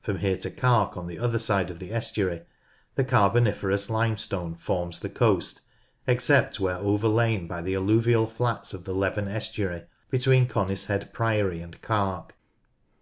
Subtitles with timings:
[0.00, 2.44] From here to Carle on the other side of the estuary
[2.94, 5.60] the Carboniferous Limestone forms the coast
[6.06, 11.78] except where overlain by the alluvial flats of the Leven estuary between Conishead Priory and
[11.82, 12.30] Carle.